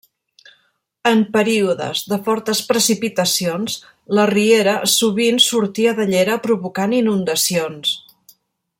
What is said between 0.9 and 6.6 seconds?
En períodes de fortes precipitacions la riera sovint sortia de llera